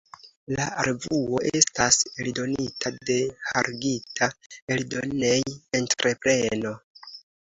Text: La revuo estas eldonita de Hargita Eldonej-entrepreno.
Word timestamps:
La 0.59 0.63
revuo 0.85 1.41
estas 1.59 1.97
eldonita 2.23 2.91
de 3.09 3.17
Hargita 3.61 4.31
Eldonej-entrepreno. 4.77 6.73